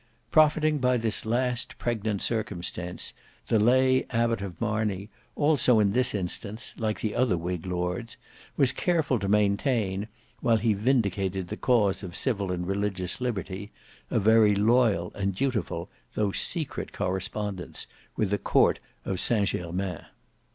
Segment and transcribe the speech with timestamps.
[0.31, 3.13] Profiting by this last pregnant circumstance,
[3.49, 8.17] the lay Abbot of Marney also in this instance like the other whig lords,
[8.57, 10.07] was careful to maintain,
[10.39, 13.71] while he vindicated the cause of civil and religious liberty,
[14.09, 20.05] a very loyal and dutiful though secret correspondence with the court of St Germains.